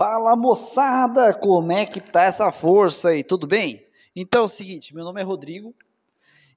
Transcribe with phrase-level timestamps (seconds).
[0.00, 3.22] Fala moçada, como é que tá essa força aí?
[3.22, 3.86] Tudo bem?
[4.16, 5.74] Então é o seguinte, meu nome é Rodrigo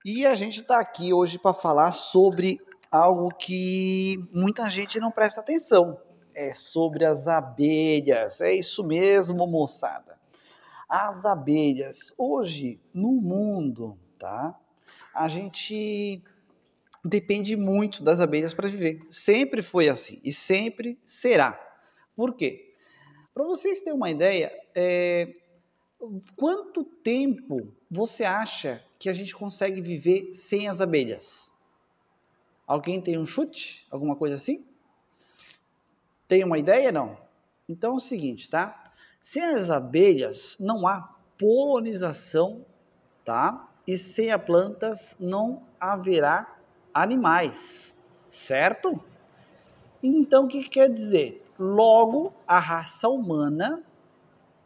[0.06, 5.42] e a gente está aqui hoje para falar sobre algo que muita gente não presta
[5.42, 6.00] atenção.
[6.34, 8.40] É sobre as abelhas.
[8.40, 10.18] É isso mesmo, moçada.
[10.88, 12.14] As abelhas.
[12.18, 14.58] Hoje, no mundo, tá?
[15.14, 16.24] A gente
[17.04, 19.02] depende muito das abelhas para viver.
[19.12, 21.60] Sempre foi assim e sempre será.
[22.16, 22.73] Por quê?
[23.34, 25.34] Para vocês terem uma ideia, é,
[26.36, 31.52] quanto tempo você acha que a gente consegue viver sem as abelhas?
[32.68, 33.86] Alguém tem um chute?
[33.90, 34.64] Alguma coisa assim?
[36.28, 36.92] Tem uma ideia?
[36.92, 37.18] Não?
[37.68, 38.92] Então é o seguinte, tá?
[39.22, 42.66] Sem as abelhas não há polinização,
[43.26, 43.68] tá?
[43.88, 46.56] E sem as plantas não haverá
[46.94, 47.98] animais,
[48.32, 49.04] certo?
[50.02, 51.43] Então o que, que quer dizer?
[51.58, 53.84] Logo, a raça humana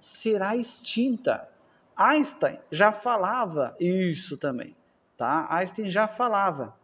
[0.01, 1.47] será extinta.
[1.95, 4.75] Einstein já falava isso também,
[5.17, 5.47] tá?
[5.49, 6.75] Einstein já falava.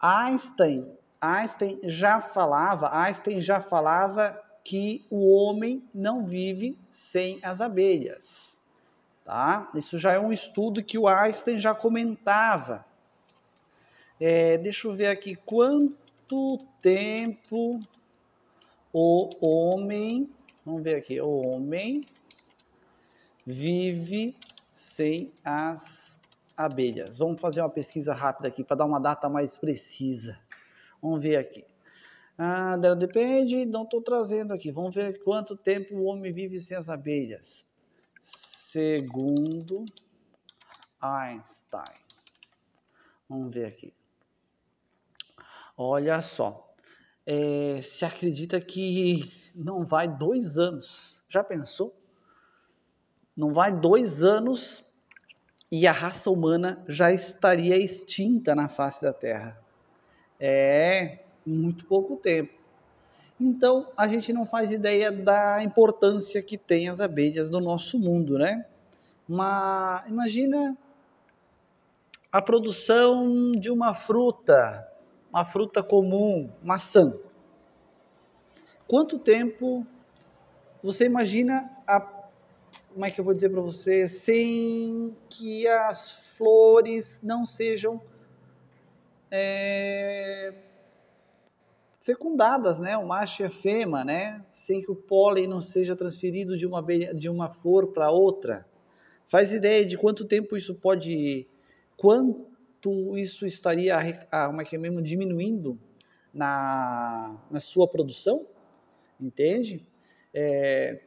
[0.00, 0.86] Einstein,
[1.20, 8.60] Einstein já falava, Einstein já falava que o homem não vive sem as abelhas,
[9.24, 9.68] tá?
[9.74, 12.84] Isso já é um estudo que o Einstein já comentava.
[14.20, 17.80] É, deixa eu ver aqui quanto tempo
[18.92, 20.30] o homem,
[20.64, 22.04] vamos ver aqui, o homem
[23.46, 24.36] vive
[24.74, 26.18] sem as
[26.56, 27.18] abelhas.
[27.18, 30.38] Vamos fazer uma pesquisa rápida aqui para dar uma data mais precisa.
[31.00, 31.64] Vamos ver aqui.
[32.36, 34.70] Ah, depende, não estou trazendo aqui.
[34.70, 37.66] Vamos ver quanto tempo o homem vive sem as abelhas.
[38.22, 39.84] Segundo
[41.00, 41.98] Einstein.
[43.28, 43.92] Vamos ver aqui.
[45.76, 46.67] Olha só
[47.30, 51.22] é, se acredita que não vai dois anos.
[51.28, 51.94] Já pensou?
[53.36, 54.82] Não vai dois anos
[55.70, 59.60] e a raça humana já estaria extinta na face da Terra.
[60.40, 62.54] É muito pouco tempo.
[63.38, 68.38] Então a gente não faz ideia da importância que tem as abelhas no nosso mundo,
[68.38, 68.64] né?
[69.28, 70.74] Mas imagina
[72.32, 74.87] a produção de uma fruta
[75.38, 77.16] uma fruta comum, maçã.
[78.88, 79.86] Quanto tempo
[80.82, 87.20] você imagina a, como é que eu vou dizer para você, sem que as flores
[87.22, 88.00] não sejam
[89.30, 90.54] é,
[92.00, 92.96] fecundadas, né?
[92.96, 94.44] O macho e a fêmea, né?
[94.50, 96.82] Sem que o pólen não seja transferido de uma,
[97.14, 98.66] de uma flor para outra.
[99.28, 101.46] Faz ideia de quanto tempo isso pode,
[101.96, 103.96] quanto quanto isso estaria
[104.46, 105.78] como é que é mesmo, diminuindo
[106.32, 108.46] na, na sua produção,
[109.20, 109.84] entende?
[110.32, 111.00] É,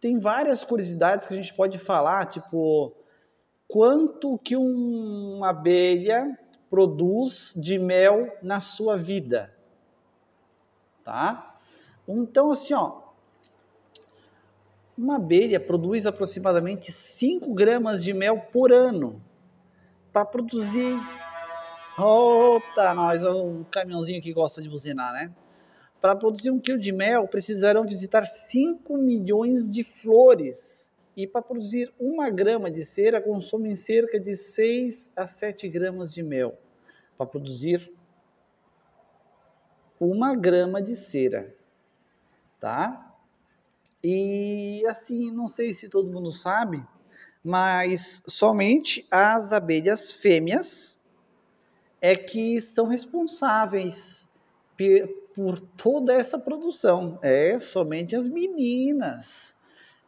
[0.00, 2.94] tem várias curiosidades que a gente pode falar, tipo,
[3.66, 6.38] quanto que um, uma abelha
[6.68, 9.54] produz de mel na sua vida,
[11.04, 11.56] tá?
[12.06, 13.00] Então, assim, ó,
[14.96, 19.22] uma abelha produz aproximadamente 5 gramas de mel por ano
[20.12, 21.00] para produzir.
[21.98, 25.32] Opa, nós, o caminhãozinho que gosta de buzinar, né?
[26.00, 30.92] Para produzir um quilo de mel, precisarão visitar 5 milhões de flores.
[31.16, 36.22] E para produzir uma grama de cera, consomem cerca de 6 a 7 gramas de
[36.22, 36.58] mel.
[37.16, 37.92] Para produzir
[40.00, 41.54] uma grama de cera,
[42.58, 43.14] tá?
[44.02, 46.84] E assim, não sei se todo mundo sabe,
[47.44, 51.00] mas somente as abelhas fêmeas
[52.00, 54.26] é que são responsáveis
[55.34, 57.18] por toda essa produção.
[57.22, 59.54] É somente as meninas.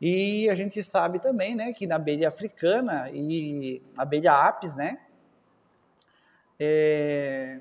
[0.01, 4.99] E a gente sabe também, né, que na abelha africana e abelha apis, né,
[6.59, 7.61] é,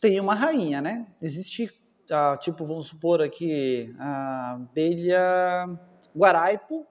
[0.00, 1.06] tem uma rainha, né?
[1.20, 1.70] Existe,
[2.10, 5.78] ah, tipo, vamos supor aqui, a abelha
[6.16, 6.86] guaraipo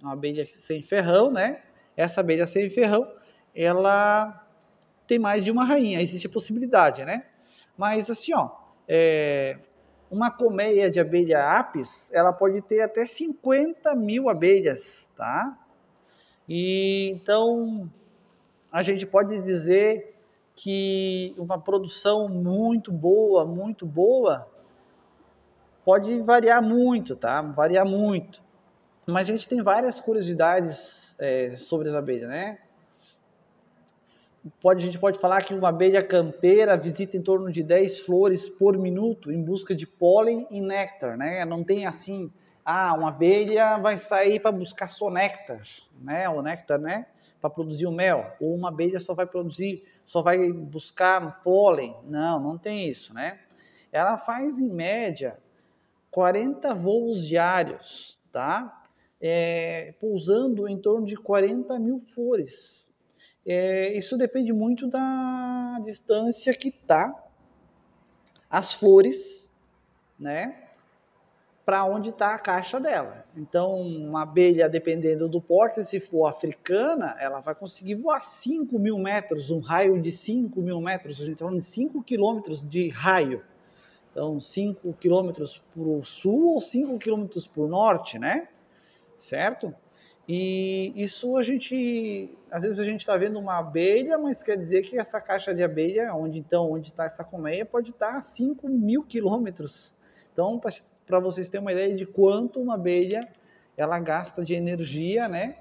[0.00, 1.62] uma abelha sem ferrão, né?
[1.96, 3.10] Essa abelha sem ferrão,
[3.54, 4.46] ela
[5.06, 7.24] tem mais de uma rainha, existe a possibilidade, né?
[7.76, 8.50] Mas assim, ó,
[8.86, 9.58] é,
[10.10, 15.58] uma colmeia de abelha apis, ela pode ter até 50 mil abelhas, tá?
[16.48, 17.90] E então
[18.70, 20.14] a gente pode dizer
[20.54, 24.48] que uma produção muito boa, muito boa,
[25.84, 27.40] pode variar muito, tá?
[27.42, 28.42] Variar muito.
[29.08, 32.58] Mas a gente tem várias curiosidades é, sobre as abelhas, né?
[34.60, 38.48] pode, a gente pode falar que uma abelha campeira visita em torno de 10 flores
[38.48, 41.44] por minuto em busca de pólen e néctar, né?
[41.44, 42.30] Não tem assim,
[42.64, 45.62] ah, uma abelha vai sair para buscar só néctar,
[46.00, 46.28] né?
[46.28, 47.06] O néctar, né?
[47.40, 48.36] Para produzir o mel.
[48.40, 51.96] Ou uma abelha só vai produzir, só vai buscar pólen.
[52.04, 53.38] Não, não tem isso, né?
[53.90, 55.38] Ela faz em média
[56.10, 58.84] 40 voos diários, tá?
[59.20, 62.88] É, pousando em torno de 40 mil flores
[63.50, 67.14] é, isso depende muito da distância que tá
[68.50, 69.50] as flores,
[70.20, 70.68] né?
[71.64, 73.24] Para onde está a caixa dela.
[73.34, 78.98] Então, uma abelha, dependendo do porte, se for africana, ela vai conseguir voar 5 mil
[78.98, 82.90] metros, um raio de 5 mil metros, a gente está falando de 5 quilômetros de
[82.90, 83.42] raio.
[84.10, 88.48] Então, 5 quilômetros para o sul ou 5 quilômetros para o norte, né?
[89.18, 89.74] Certo?
[90.28, 94.82] E isso a gente, às vezes a gente está vendo uma abelha, mas quer dizer
[94.82, 98.68] que essa caixa de abelha, onde então, onde está essa colmeia, pode estar a 5
[98.68, 99.96] mil quilômetros.
[100.32, 100.60] Então,
[101.06, 103.26] para vocês terem uma ideia de quanto uma abelha
[103.74, 105.56] ela gasta de energia, né?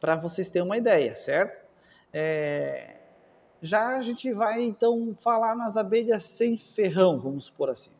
[0.00, 1.64] Para vocês terem uma ideia, certo?
[2.12, 2.96] É...
[3.62, 7.90] Já a gente vai então falar nas abelhas sem ferrão, vamos supor assim.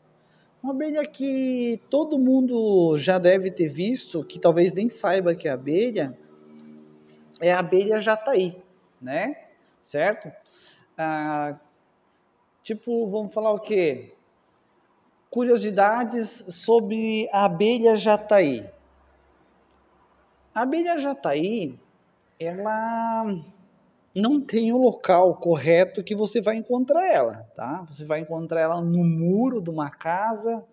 [0.61, 5.51] Uma abelha que todo mundo já deve ter visto, que talvez nem saiba que é
[5.51, 6.17] abelha,
[7.39, 8.61] é a abelha jataí,
[9.01, 9.37] né?
[9.79, 10.29] Certo?
[10.97, 11.57] Ah,
[12.61, 14.13] tipo, vamos falar o quê?
[15.29, 18.69] Curiosidades sobre a abelha jataí.
[20.53, 21.79] A abelha jataí,
[22.37, 23.33] ela
[24.19, 27.85] não tem o local correto que você vai encontrar ela, tá?
[27.89, 30.63] Você vai encontrar ela no muro de uma casa,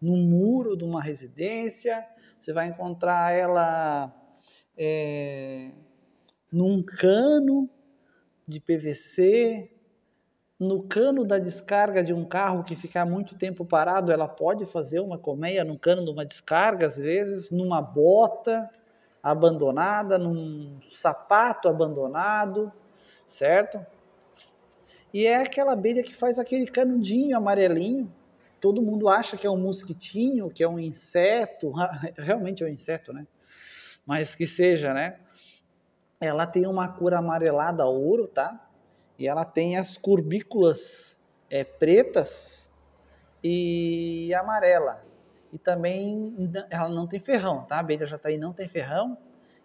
[0.00, 2.04] no muro de uma residência,
[2.40, 4.12] você vai encontrar ela
[4.76, 5.70] é,
[6.52, 7.68] num cano
[8.46, 9.70] de PVC,
[10.58, 15.00] no cano da descarga de um carro que ficar muito tempo parado, ela pode fazer
[15.00, 18.70] uma colmeia no cano de uma descarga, às vezes, numa bota,
[19.22, 22.72] abandonada, num sapato abandonado,
[23.28, 23.84] certo?
[25.12, 28.12] E é aquela abelha que faz aquele canudinho amarelinho.
[28.60, 31.72] Todo mundo acha que é um mosquitinho, que é um inseto,
[32.16, 33.26] realmente é um inseto, né?
[34.04, 35.18] Mas que seja, né?
[36.20, 38.68] Ela tem uma cor amarelada ouro, tá?
[39.18, 42.70] E ela tem as curbículas é, pretas
[43.42, 45.04] e amarela
[45.52, 46.34] e também
[46.68, 47.76] ela não tem ferrão, tá?
[47.76, 49.16] A abelha jataí não tem ferrão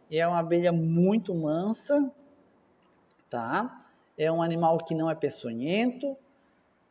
[0.09, 2.11] e é uma abelha muito mansa,
[3.31, 3.85] tá?
[4.17, 6.15] É um animal que não é peçonhento.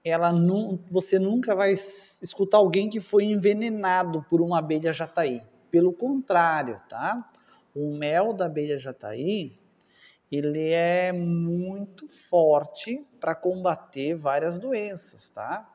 [0.02, 5.42] Ela não, você nunca vai escutar alguém que foi envenenado por uma abelha jataí.
[5.70, 7.31] Pelo contrário, tá?
[7.76, 9.56] O mel da abelha jataí,
[10.32, 15.70] ele é muito forte para combater várias doenças, tá?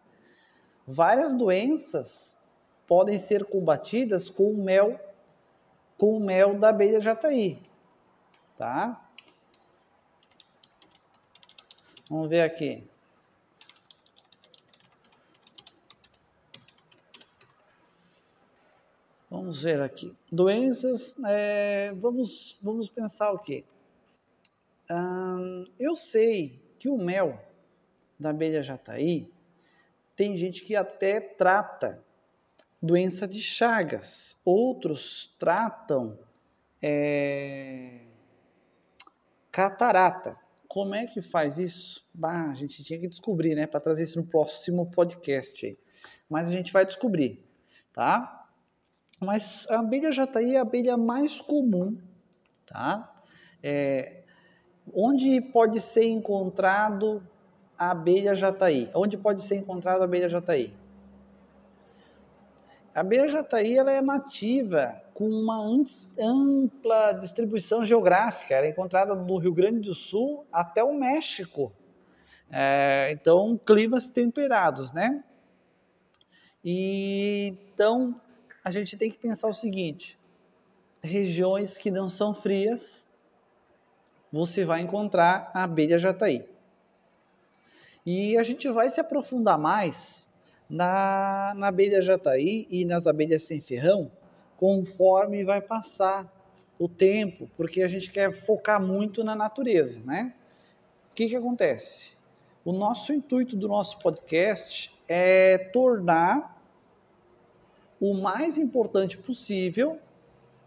[0.87, 2.35] Várias doenças
[2.87, 4.99] podem ser combatidas com o mel,
[5.97, 7.59] com o mel da abelha jataí,
[8.57, 9.04] tá?
[12.09, 12.87] Vamos ver aqui.
[19.29, 20.15] Vamos ver aqui.
[20.31, 23.63] Doenças, é, vamos, vamos pensar o quê?
[24.89, 27.39] Hum, eu sei que o mel
[28.19, 29.27] da abelha jataí,
[30.15, 32.01] tem gente que até trata
[32.81, 34.37] doença de Chagas.
[34.45, 36.17] Outros tratam
[36.81, 37.99] é,
[39.51, 40.44] catarata.
[40.75, 42.05] Como é que faz isso?
[42.13, 43.65] Bah, a gente tinha que descobrir, né?
[43.65, 45.79] Para trazer isso no próximo podcast.
[46.29, 47.41] Mas a gente vai descobrir,
[47.93, 48.45] tá?
[49.17, 51.97] Mas a abelha jataí é a abelha mais comum,
[52.65, 53.23] tá?
[53.63, 54.23] É,
[54.93, 57.25] onde pode ser encontrado
[57.77, 58.91] a abelha jataí?
[58.93, 60.73] Onde pode ser encontrado a abelha jataí?
[62.95, 65.57] A abelha jataí ela é nativa com uma
[66.17, 68.55] ampla distribuição geográfica.
[68.55, 71.73] Ela é encontrada do Rio Grande do Sul até o México.
[72.49, 75.21] É, então, climas temperados, né?
[76.63, 78.15] E, então,
[78.63, 80.17] a gente tem que pensar o seguinte:
[81.03, 83.09] regiões que não são frias,
[84.31, 86.47] você vai encontrar a abelha jataí.
[88.05, 90.25] E a gente vai se aprofundar mais
[90.69, 94.11] na, na abelha jataí e nas abelhas sem ferrão,
[94.57, 96.31] conforme vai passar
[96.77, 100.33] o tempo, porque a gente quer focar muito na natureza, né?
[101.11, 102.15] O que, que acontece?
[102.63, 106.61] O nosso intuito do nosso podcast é tornar
[107.99, 109.99] o mais importante possível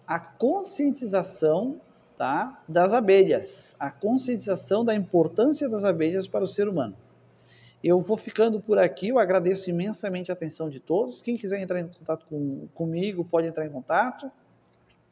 [0.07, 1.81] a conscientização
[2.19, 2.61] tá?
[2.69, 6.97] Das abelhas, a conscientização da importância das abelhas para o ser humano.
[7.83, 11.23] Eu vou ficando por aqui, eu agradeço imensamente a atenção de todos.
[11.23, 14.31] Quem quiser entrar em contato com, comigo, pode entrar em contato.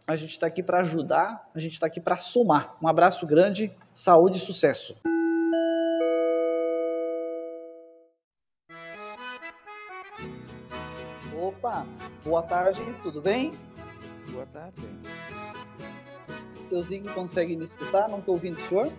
[0.05, 2.77] A gente está aqui para ajudar, a gente está aqui para somar.
[2.83, 4.97] Um abraço grande, saúde e sucesso.
[11.41, 11.87] Opa,
[12.25, 13.53] boa tarde, tudo bem?
[14.33, 14.83] Boa tarde.
[16.69, 18.09] Seu Zig consegue me escutar?
[18.09, 18.93] Não estou ouvindo o senhor?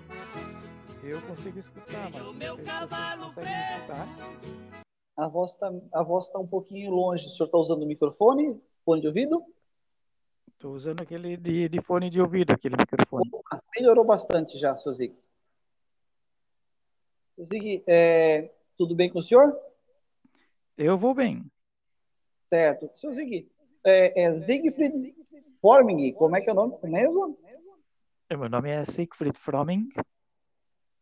[1.03, 4.07] Eu consigo escutar, mas não sei se você consegue me escutar.
[5.15, 7.25] A voz está a voz tá um pouquinho longe.
[7.25, 8.61] O senhor está usando o microfone?
[8.83, 9.43] Fone de ouvido?
[10.47, 13.29] Estou usando aquele de, de, fone de ouvido, aquele microfone.
[13.31, 15.15] Opa, melhorou bastante já, seu Zig.
[17.35, 19.55] Seu Zig, é, tudo bem com o senhor?
[20.77, 21.45] Eu vou bem.
[22.41, 22.89] Certo.
[22.95, 23.47] Seu Zig,
[23.83, 25.15] é, é Siegfried
[25.61, 27.37] Forming, como é que é o nome mesmo?
[28.29, 29.89] Meu nome é Siegfried Fromming,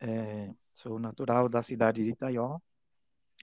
[0.05, 2.59] é, sou natural da cidade de Itaió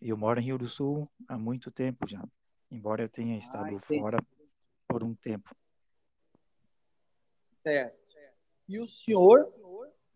[0.00, 2.22] e eu moro em Rio do Sul há muito tempo já,
[2.70, 4.18] embora eu tenha estado ah, fora
[4.86, 5.54] por um tempo.
[7.42, 8.00] Certo.
[8.68, 9.52] E o senhor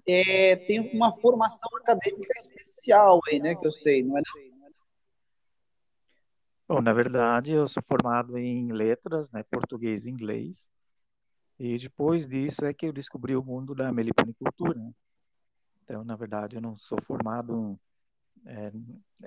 [0.06, 4.46] é, tem uma formação acadêmica especial aí, né, que eu sei, não é não?
[6.68, 10.68] Bom, na verdade, eu sou formado em letras, né, português e inglês.
[11.58, 14.80] E depois disso é que eu descobri o mundo da meliponicultura.
[15.86, 17.78] Então, na verdade, eu não sou formado
[18.44, 18.72] é,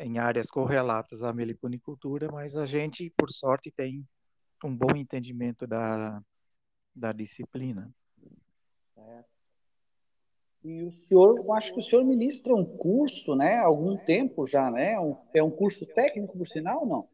[0.03, 4.05] em áreas correlatas à meliponicultura, mas a gente, por sorte, tem
[4.65, 6.21] um bom entendimento da,
[6.93, 7.89] da disciplina.
[8.93, 9.29] Certo.
[10.65, 13.59] E o senhor, eu acho que o senhor ministra um curso, né?
[13.59, 14.99] Há algum tempo já, né?
[14.99, 17.09] Um, é um curso técnico, por sinal, ou não?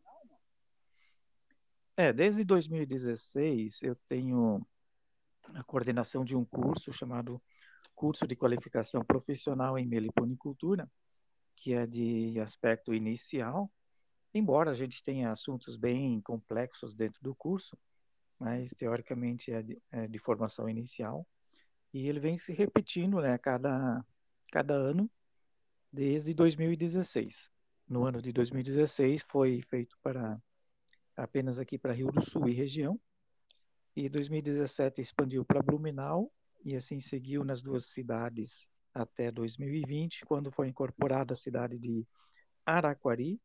[1.96, 4.66] É, desde 2016 eu tenho
[5.54, 7.40] a coordenação de um curso chamado
[7.96, 10.90] curso de qualificação profissional em meliponicultura,
[11.56, 13.72] que é de aspecto inicial,
[14.34, 17.78] embora a gente tenha assuntos bem complexos dentro do curso,
[18.38, 21.26] mas teoricamente é de, é de formação inicial,
[21.94, 24.06] e ele vem se repetindo né, cada,
[24.52, 25.10] cada ano
[25.92, 27.50] desde 2016.
[27.88, 30.38] No ano de 2016 foi feito para
[31.16, 33.00] apenas aqui para Rio do Sul e região,
[33.96, 36.30] e 2017 expandiu para Blumenau
[36.66, 42.08] e assim seguiu nas duas cidades até 2020, quando foi incorporada a cidade de
[42.66, 43.40] Araquari,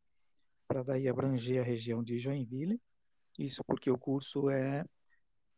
[0.67, 2.81] para daí abranger a região de Joinville.
[3.37, 4.83] Isso porque o curso é,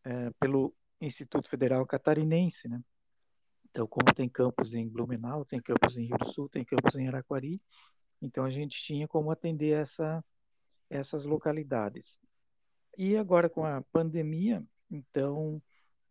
[0.03, 2.83] é pelo Instituto Federal Catarinense, né?
[3.69, 7.07] Então, como tem campus em Blumenau, tem campus em Rio do Sul, tem campus em
[7.07, 7.61] Araquari,
[8.21, 10.23] então a gente tinha como atender essa,
[10.89, 12.19] essas localidades.
[12.97, 15.61] E agora com a pandemia, então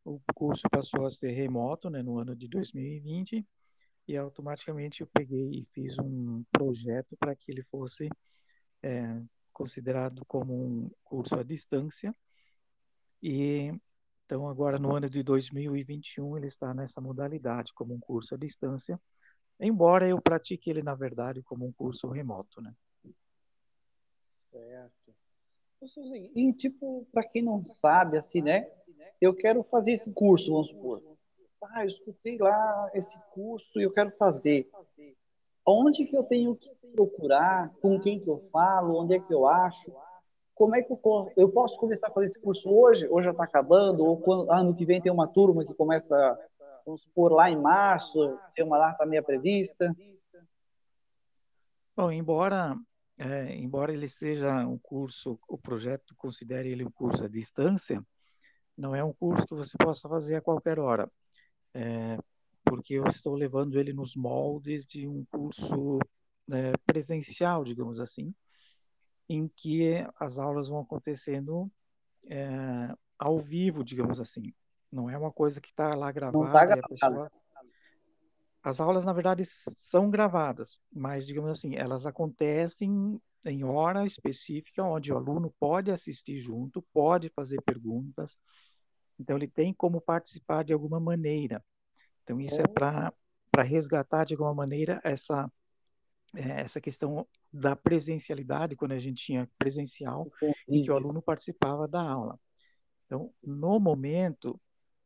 [0.05, 3.47] o curso passou a ser remoto, né, no ano de 2020,
[4.09, 8.09] e automaticamente eu peguei e fiz um projeto para que ele fosse
[8.83, 9.21] é,
[9.53, 12.15] considerado como um curso à distância.
[13.23, 13.73] E
[14.25, 19.01] então agora no ano de 2021 ele está nessa modalidade como um curso à distância,
[19.61, 22.75] embora eu pratique ele na verdade como um curso remoto, né?
[24.51, 25.15] Certo.
[26.35, 28.71] E tipo, para quem não sabe assim, né?
[29.21, 31.03] Eu quero fazer esse curso, vamos supor.
[31.63, 34.69] Ah, eu escutei lá esse curso e eu quero fazer.
[35.65, 37.73] Onde que eu tenho que procurar?
[37.81, 39.01] Com quem que eu falo?
[39.01, 39.93] Onde é que eu acho?
[40.55, 43.07] Como é que eu, eu posso começar a fazer esse curso hoje?
[43.09, 44.05] Ou já está acabando?
[44.05, 46.39] Ou quando, ano que vem tem uma turma que começa,
[46.85, 49.95] vamos supor, lá em março, tem uma data meia prevista?
[51.97, 52.77] Bom, embora
[53.19, 58.05] é, embora ele seja um curso, o projeto considere ele um curso à distância,
[58.77, 61.11] não é um curso que você possa fazer a qualquer hora,
[61.75, 62.19] é,
[62.65, 65.99] porque eu estou levando ele nos moldes de um curso
[66.51, 68.35] é, presencial, digamos assim,
[69.29, 71.71] em que as aulas vão acontecendo
[72.29, 74.53] é, ao vivo, digamos assim.
[74.91, 76.39] Não é uma coisa que está lá gravada.
[76.39, 76.89] Não tá gravado.
[76.89, 77.33] Pessoa...
[78.63, 85.13] As aulas, na verdade, são gravadas, mas, digamos assim, elas acontecem em hora específica, onde
[85.13, 88.39] o aluno pode assistir junto, pode fazer perguntas,
[89.19, 91.65] então ele tem como participar de alguma maneira.
[92.23, 95.51] Então isso é, para resgatar de alguma maneira essa
[96.35, 100.31] é, essa questão da presencialidade quando a gente tinha presencial
[100.67, 102.39] em que o aluno participava da aula.
[103.07, 104.61] Então no momento,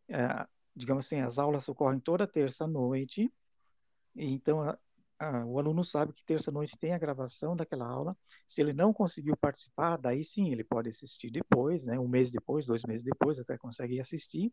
[0.08, 3.30] é, digamos assim, as aulas ocorrem toda terça noite.
[4.14, 4.76] Então
[5.18, 8.16] ah, o aluno sabe que terça-noite tem a gravação daquela aula.
[8.46, 12.66] Se ele não conseguiu participar, daí sim ele pode assistir depois, né, um mês depois,
[12.66, 14.52] dois meses depois, até consegue assistir.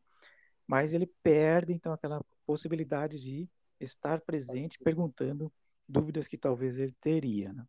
[0.67, 5.51] mas ele perde então aquela possibilidade de estar presente, perguntando
[5.87, 7.51] dúvidas que talvez ele teria.
[7.51, 7.65] Né?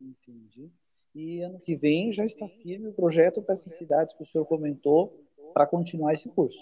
[0.00, 0.70] Entendi.
[1.14, 4.44] E ano que vem já está firme o projeto para essas cidades que o senhor
[4.46, 6.58] comentou para continuar esse curso.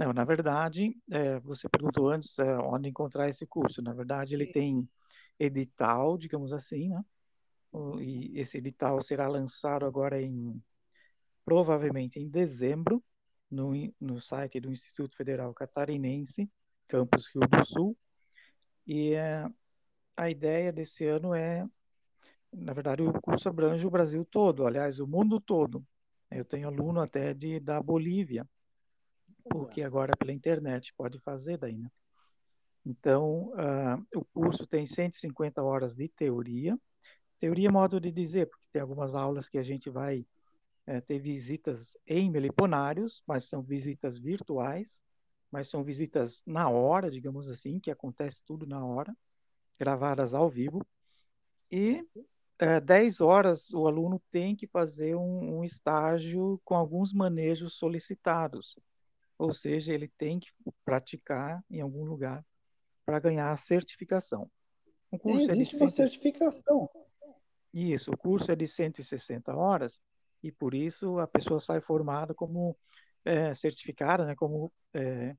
[0.00, 3.82] Não, na verdade, é, você perguntou antes é, onde encontrar esse curso.
[3.82, 4.88] Na verdade, ele tem
[5.38, 7.04] edital, digamos assim, né?
[8.00, 10.58] E esse edital será lançado agora em
[11.44, 13.04] provavelmente em dezembro
[13.50, 16.50] no, no site do Instituto Federal Catarinense,
[16.88, 17.94] campus Rio do Sul.
[18.86, 19.46] E é,
[20.16, 21.68] a ideia desse ano é,
[22.50, 25.86] na verdade, o curso abrange o Brasil todo, aliás, o mundo todo.
[26.30, 28.48] Eu tenho aluno até de da Bolívia,
[29.48, 31.90] porque agora pela internet pode fazer daí, né?
[32.84, 36.78] Então, uh, o curso tem 150 horas de teoria.
[37.38, 40.26] Teoria é modo de dizer, porque tem algumas aulas que a gente vai
[40.86, 45.00] é, ter visitas em meliponários, mas são visitas virtuais,
[45.50, 49.14] mas são visitas na hora, digamos assim, que acontece tudo na hora,
[49.78, 50.84] gravadas ao vivo.
[51.70, 52.04] E
[52.58, 58.78] é, 10 horas o aluno tem que fazer um, um estágio com alguns manejos solicitados.
[59.40, 60.50] Ou seja, ele tem que
[60.84, 62.44] praticar em algum lugar
[63.06, 64.50] para ganhar a certificação.
[65.10, 66.90] O curso existe é uma certificação.
[67.72, 69.98] Isso, o curso é de 160 horas
[70.42, 72.76] e por isso a pessoa sai formada como
[73.24, 75.34] é, certificada, né, como é,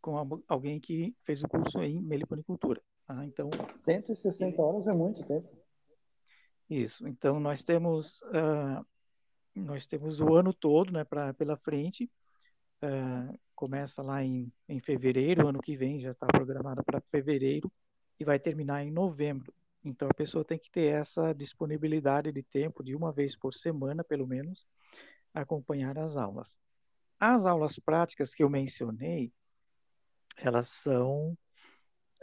[0.00, 2.80] com alguém que fez o curso em meliponicultura.
[3.08, 3.50] Ah, então
[3.84, 5.48] 160 horas é muito tempo.
[6.70, 7.08] Isso.
[7.08, 8.86] Então nós temos uh,
[9.52, 12.08] nós temos o ano todo, né, para pela frente.
[12.86, 17.72] Uh, começa lá em, em fevereiro, ano que vem já está programada para fevereiro
[18.20, 19.52] e vai terminar em novembro.
[19.82, 24.04] Então a pessoa tem que ter essa disponibilidade de tempo de uma vez por semana,
[24.04, 24.66] pelo menos,
[25.34, 26.58] acompanhar as aulas.
[27.18, 29.32] As aulas práticas que eu mencionei,
[30.36, 31.36] elas são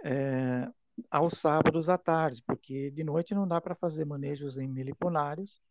[0.04, 0.70] é,
[1.10, 5.62] aos sábados à tarde, porque de noite não dá para fazer manejos em meliponários.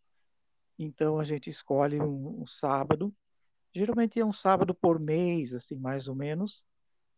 [0.79, 3.15] Então a gente escolhe um, um sábado,
[3.75, 6.65] geralmente é um sábado por mês, assim mais ou menos,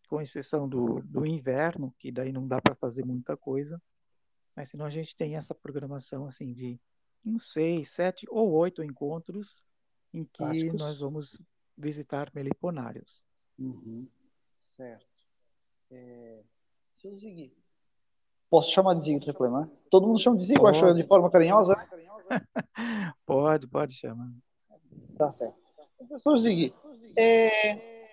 [0.08, 3.80] com exceção do, do inverno, que daí não dá para fazer muita coisa.
[4.54, 6.78] Mas senão a gente tem essa programação assim de
[7.24, 9.62] uns seis, sete ou oito encontros
[10.12, 10.80] em que Práticos.
[10.80, 11.40] nós vamos
[11.76, 13.22] visitar meliponários.
[13.58, 14.06] Uhum.
[14.58, 15.06] Certo.
[15.90, 16.42] É...
[16.94, 17.52] Seu Zig,
[18.48, 19.70] posso chamar de Zig, não tem problema?
[19.90, 21.74] Todo mundo chama de Zig, acho, de forma carinhosa?
[23.26, 24.32] pode, pode chamar.
[25.16, 25.63] Tá certo.
[26.06, 26.74] Professor Zig,
[27.18, 28.08] é...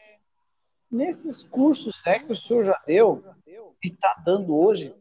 [0.90, 3.24] nesses cursos né, que o senhor já deu
[3.84, 4.96] e está dando hoje,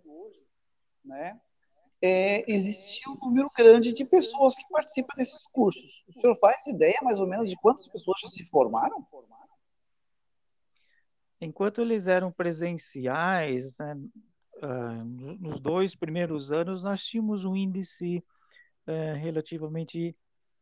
[1.05, 1.41] né,
[2.03, 6.03] é, existe um número grande de pessoas que participam desses cursos.
[6.09, 9.07] O senhor faz ideia, mais ou menos, de quantas pessoas já se formaram?
[11.41, 13.95] Enquanto eles eram presenciais, né,
[14.63, 15.05] uh,
[15.41, 18.25] nos dois primeiros anos, nós tínhamos um índice
[18.87, 20.17] uh, relativamente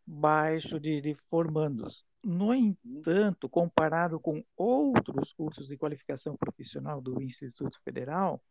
[0.07, 2.05] baixo de, de formandos.
[2.23, 8.43] No entanto, comparado com outros cursos de qualificação profissional do Instituto Federal,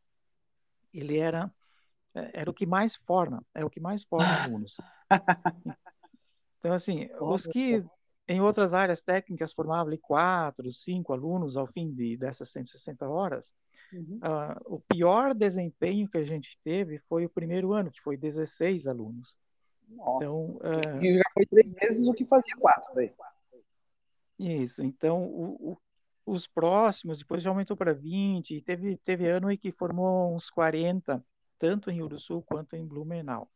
[0.93, 1.51] ele era
[2.17, 4.77] é, era o que mais forma, é o que mais forma alunos.
[6.60, 7.84] Então, assim, os que
[8.27, 13.53] em outras áreas técnicas formavam ali quatro, cinco alunos ao fim de, dessas 160 horas,
[13.93, 14.19] uhum.
[14.23, 18.88] uh, o pior desempenho que a gente teve foi o primeiro ano, que foi 16
[18.88, 19.38] alunos.
[19.88, 23.13] Nossa, então, uh, que já foi três vezes o que fazia quatro daí.
[24.39, 25.78] Isso, então o, o,
[26.34, 31.23] os próximos, depois já aumentou para 20, teve, teve ano aí que formou uns 40
[31.60, 33.50] tanto em Sul quanto em Blumenau.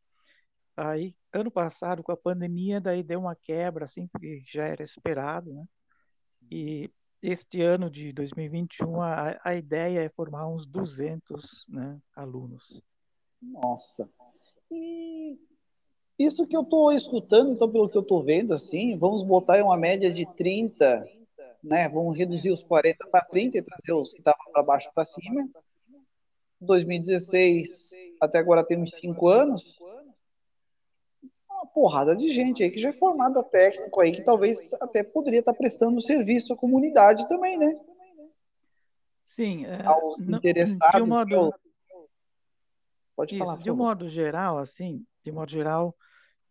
[0.75, 5.53] Aí, ano passado, com a pandemia, daí deu uma quebra, assim, porque já era esperado,
[5.53, 5.65] né?
[6.49, 6.89] E
[7.21, 12.81] este ano de 2021, a, a ideia é formar uns 200 né, alunos.
[13.41, 14.09] Nossa!
[14.71, 15.39] E
[16.23, 19.63] isso que eu estou escutando, então, pelo que eu estou vendo, assim, vamos botar em
[19.63, 21.07] uma média de 30,
[21.63, 21.87] né?
[21.89, 25.47] Vamos reduzir os 40 para 30 e trazer os que estavam para baixo para cima.
[26.59, 29.79] 2016 até agora tem uns 5 anos.
[31.49, 35.39] Uma porrada de gente aí que já é formada técnico aí, que talvez até poderia
[35.39, 37.79] estar prestando serviço à comunidade também, né?
[39.25, 39.65] Sim.
[39.65, 40.95] É, Aos interessados.
[40.95, 41.53] De um modo,
[43.15, 43.57] Pode isso, falar.
[43.57, 45.95] De um modo geral, assim, de modo geral,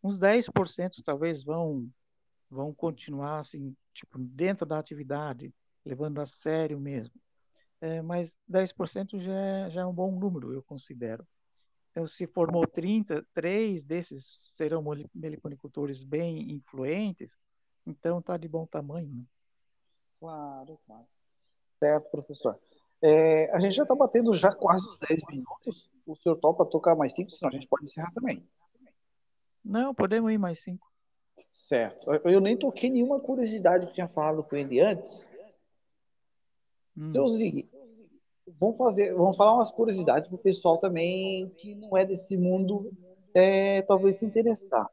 [0.03, 1.89] uns 10% talvez vão
[2.49, 7.15] vão continuar assim, tipo, dentro da atividade, levando a sério mesmo
[7.81, 11.27] é, mas 10% já é, já é um bom número, eu considero.
[11.91, 14.85] Então, se formou 30, três desses serão
[15.15, 17.37] meliponicultores bem influentes,
[17.87, 19.09] então está de bom tamanho.
[19.09, 19.25] Né?
[20.21, 21.07] Claro, claro.
[21.65, 22.59] Certo, professor.
[23.03, 25.91] É, a gente já está batendo já quase os 10 minutos.
[26.07, 28.47] O senhor topa tocar mais 5, senão a gente pode encerrar também.
[29.64, 30.87] Não, podemos ir mais 5.
[31.53, 32.12] Certo.
[32.25, 35.29] Eu nem toquei nenhuma curiosidade que eu tinha falado com ele antes.
[36.96, 37.11] Hum.
[37.12, 37.70] Seu Zig,
[38.59, 42.92] vamos fazer, vamos falar umas curiosidades para o pessoal também que não é desse mundo,
[43.35, 44.88] é, talvez se interessar.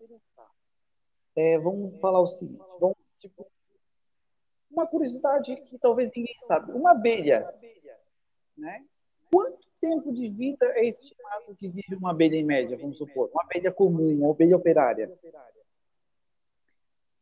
[1.35, 3.47] É, vamos falar o seguinte, vamos, tipo,
[4.71, 6.71] uma curiosidade que talvez ninguém sabe.
[6.71, 7.47] Uma abelha,
[8.57, 8.85] né?
[9.31, 13.29] Quanto tempo de vida é estimado que vive uma abelha em média, vamos supor?
[13.31, 15.11] Uma abelha comum, uma abelha operária?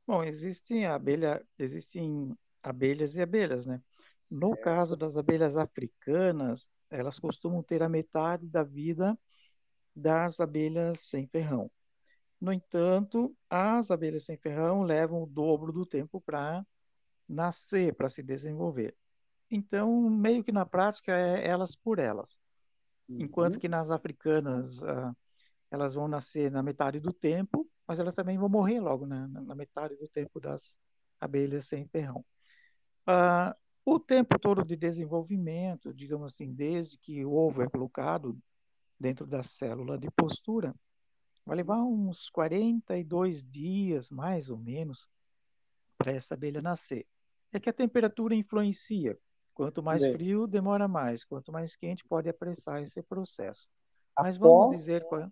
[0.08, 3.82] Bom, existem abelha, existem abelhas e abelhas, né?
[4.30, 9.18] No caso das abelhas africanas, elas costumam ter a metade da vida
[9.96, 11.72] das abelhas sem ferrão.
[12.40, 16.66] No entanto, as abelhas sem ferrão levam o dobro do tempo para
[17.28, 18.96] nascer, para se desenvolver.
[19.50, 22.38] Então, meio que na prática, é elas por elas.
[23.08, 23.22] Uhum.
[23.22, 25.16] Enquanto que nas africanas, uh,
[25.70, 29.42] elas vão nascer na metade do tempo, mas elas também vão morrer logo né, na,
[29.42, 30.78] na metade do tempo das
[31.20, 32.26] abelhas sem ferrão.
[33.08, 38.38] Uh, o tempo todo de desenvolvimento, digamos assim, desde que o ovo é colocado
[39.00, 40.74] dentro da célula de postura,
[41.46, 45.08] vai levar uns 42 dias, mais ou menos,
[45.98, 47.06] para essa abelha nascer.
[47.54, 49.18] É que a temperatura influencia.
[49.56, 51.24] Quanto mais Bem, frio, demora mais.
[51.24, 53.68] Quanto mais quente, pode apressar esse processo.
[54.20, 55.32] Mas após, vamos dizer qual,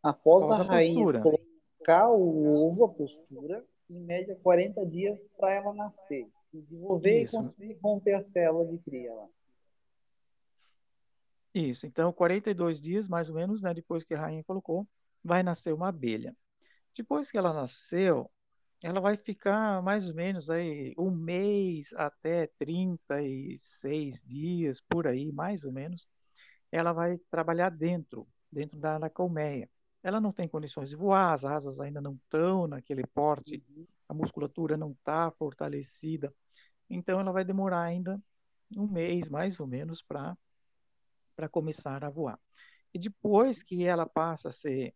[0.00, 1.22] após, após a, a rainha postura.
[1.22, 7.34] colocar o ovo, a postura, em média 40 dias para ela nascer, se desenvolver Isso.
[7.34, 9.26] e conseguir romper a célula de cria lá.
[11.52, 14.86] Isso, então 42 dias, mais ou menos, né, depois que a rainha colocou,
[15.22, 16.34] vai nascer uma abelha.
[16.96, 18.30] Depois que ela nasceu,
[18.82, 25.64] ela vai ficar mais ou menos aí um mês até 36 dias, por aí, mais
[25.64, 26.08] ou menos.
[26.70, 29.70] Ela vai trabalhar dentro, dentro da, da colmeia.
[30.02, 33.62] Ela não tem condições de voar, as asas ainda não estão naquele porte,
[34.08, 36.34] a musculatura não está fortalecida.
[36.90, 38.20] Então, ela vai demorar ainda
[38.76, 40.36] um mês, mais ou menos, para
[41.50, 42.38] começar a voar.
[42.92, 44.92] E depois que ela passa a ser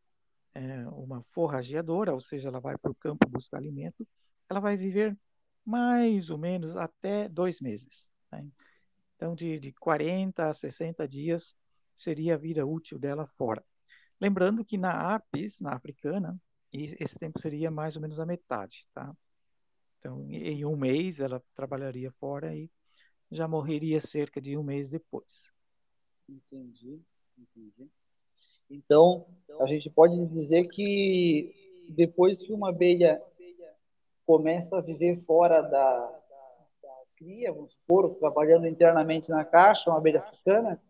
[0.56, 4.06] é, uma forrageadora, ou seja, ela vai para o campo buscar alimento,
[4.48, 5.16] ela vai viver
[5.64, 8.08] mais ou menos até dois meses.
[8.32, 8.46] Né?
[9.16, 11.56] Então, de, de 40 a 60 dias
[11.94, 13.64] seria a vida útil dela fora.
[14.20, 16.38] Lembrando que na APIS, na africana,
[16.72, 19.14] esse tempo seria mais ou menos a metade, tá?
[19.98, 22.70] Então, em um mês ela trabalharia fora e
[23.30, 25.50] já morreria cerca de um mês depois.
[26.28, 27.02] Entendi,
[27.36, 27.90] entendi.
[28.70, 29.26] Então,
[29.60, 31.54] a gente pode dizer que
[31.90, 33.22] depois que uma abelha
[34.26, 35.98] começa a viver fora da,
[36.82, 40.82] da cria, vamos supor, trabalhando internamente na caixa, uma abelha africana,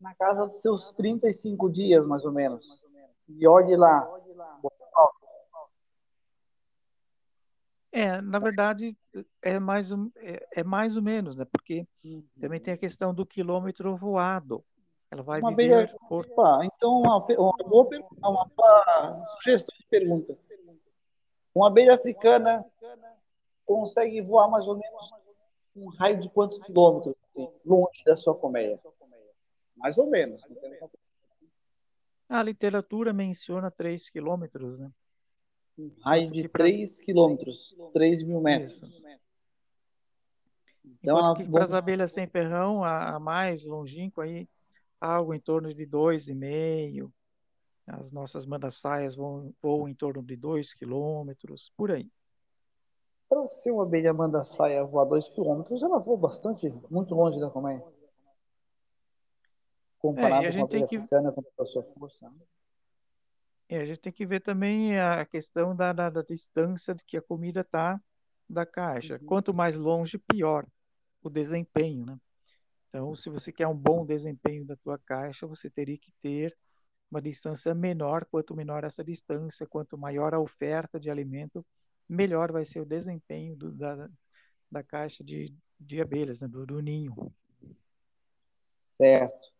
[0.00, 2.82] na casa dos seus 35 dias, mais ou menos.
[3.28, 4.10] E olhe lá.
[7.92, 8.96] É, na verdade,
[9.40, 11.44] é mais, é, é mais ou menos, né?
[11.44, 12.24] Porque uhum.
[12.40, 14.64] também tem a questão do quilômetro voado.
[15.10, 15.96] Ela vai uma viver abelha...
[16.08, 16.26] por...
[16.26, 20.36] Opa, então, uma, uma boa pergunta, uma boa sugestão de pergunta.
[21.54, 22.64] Uma abelha africana
[23.64, 25.10] consegue voar mais ou menos
[25.76, 28.80] um raio de quantos quilômetros assim, longe da sua colmeia?
[29.76, 30.42] Mais ou menos.
[32.28, 34.90] A literatura menciona 3 quilômetros, né?
[35.76, 38.80] Um raio de 3 quilômetros, 3 mil metros.
[38.82, 39.02] Isso.
[41.02, 44.48] Então, para as abelhas sem ferrão, a, a mais longínqua aí
[45.04, 47.12] algo em torno de 2,5.
[47.86, 52.10] As nossas mandassaias vão, voam em torno de 2 quilômetros, por aí.
[53.28, 57.84] Para ser uma abelha mandaçaia voar 2 quilômetros, ela voa bastante, muito longe da colmeia.
[59.98, 60.96] Comparado é, com a abelha que...
[60.96, 62.28] africana, com a sua força.
[62.28, 62.36] Né?
[63.68, 67.16] É, a gente tem que ver também a questão da, da, da distância de que
[67.16, 68.00] a comida está
[68.48, 69.18] da caixa.
[69.20, 69.26] Uhum.
[69.26, 70.66] Quanto mais longe, pior
[71.22, 72.18] o desempenho, né?
[72.94, 76.56] Então, se você quer um bom desempenho da tua caixa, você teria que ter
[77.10, 78.24] uma distância menor.
[78.30, 81.66] Quanto menor essa distância, quanto maior a oferta de alimento,
[82.08, 84.08] melhor vai ser o desempenho do, da,
[84.70, 86.46] da caixa de, de abelhas, né?
[86.46, 87.32] do, do, ninho.
[88.96, 89.52] Certo.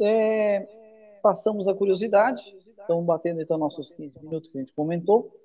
[0.00, 2.40] É, passamos a curiosidade,
[2.78, 5.36] estamos batendo então nossos 15 minutos que a gente comentou.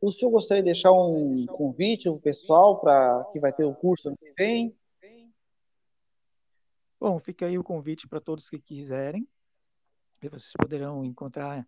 [0.00, 3.74] O senhor gostaria de deixar um convite para o pessoal para que vai ter o
[3.74, 4.74] curso ano que vem?
[6.98, 9.28] Bom, fica aí o convite para todos que quiserem.
[10.22, 11.66] E vocês poderão encontrar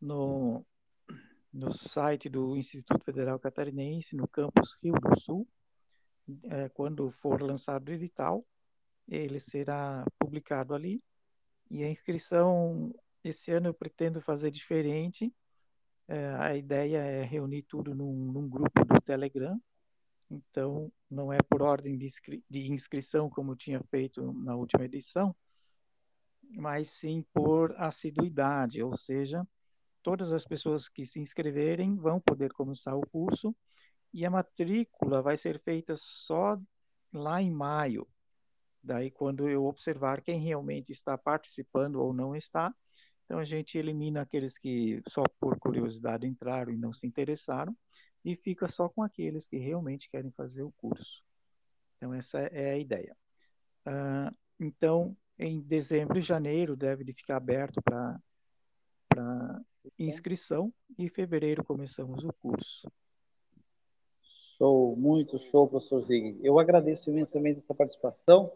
[0.00, 0.64] no,
[1.52, 5.48] no site do Instituto Federal Catarinense, no campus Rio do Sul.
[6.44, 8.44] é, quando for lançado o edital,
[9.08, 11.02] ele será publicado ali.
[11.70, 15.32] E a inscrição, esse ano eu pretendo fazer diferente.
[16.06, 19.58] É, a ideia é reunir tudo num, num, grupo do Telegram.
[20.34, 25.34] Então, não é por ordem de, inscri de inscrição, como tinha feito na última edição,
[26.50, 29.46] mas sim por assiduidade, ou seja,
[30.02, 33.54] todas as pessoas que se inscreverem vão poder começar o curso
[34.12, 36.58] e a matrícula vai ser feita só
[37.12, 38.06] lá em maio.
[38.82, 42.72] Daí, quando eu observar quem realmente está participando ou não está,
[43.24, 47.74] então a gente elimina aqueles que só por curiosidade entraram e não se interessaram
[48.24, 51.22] e fica só com aqueles que realmente querem fazer o curso.
[51.96, 53.14] Então, essa é a ideia.
[53.86, 58.20] Uh, então, em dezembro e janeiro deve de ficar aberto para
[59.98, 62.90] inscrição e em fevereiro começamos o curso.
[64.56, 66.38] Show, muito show, professor Zig.
[66.42, 68.50] Eu agradeço imensamente essa participação,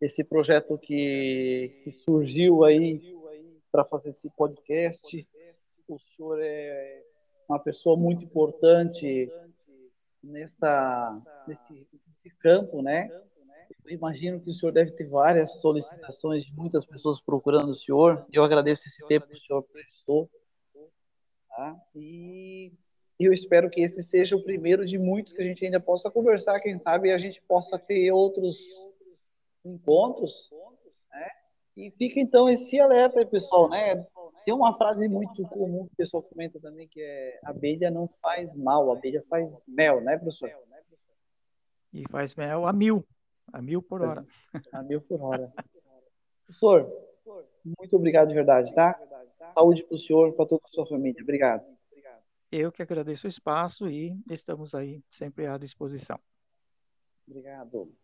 [0.00, 3.16] esse projeto que, que surgiu aí
[3.70, 5.26] para fazer esse podcast.
[5.86, 7.07] O senhor é
[7.48, 9.30] uma pessoa muito importante
[10.22, 13.08] nessa, nesse, nesse campo, né?
[13.84, 18.26] Eu imagino que o senhor deve ter várias solicitações de muitas pessoas procurando o senhor.
[18.30, 20.30] Eu agradeço esse tempo que o senhor prestou.
[21.48, 21.74] Tá?
[21.94, 22.72] E
[23.18, 26.60] eu espero que esse seja o primeiro de muitos que a gente ainda possa conversar.
[26.60, 28.58] Quem sabe a gente possa ter outros
[29.64, 30.50] encontros.
[31.10, 31.28] Né?
[31.76, 33.70] E fica então esse alerta aí, pessoal.
[33.70, 34.06] Né?
[34.48, 38.56] Tem uma frase muito comum que o pessoal comenta também, que é abelha não faz
[38.56, 40.50] mal, abelha faz mel, né, professor?
[41.92, 43.06] E faz mel a mil.
[43.52, 44.26] A mil por hora.
[44.72, 45.52] A mil por hora.
[46.46, 46.90] Professor,
[47.78, 48.98] muito obrigado de verdade, tá?
[49.52, 51.22] Saúde para o senhor para toda a sua família.
[51.22, 51.70] Obrigado.
[52.50, 56.18] Eu que agradeço o espaço e estamos aí sempre à disposição.
[57.26, 57.94] Obrigado.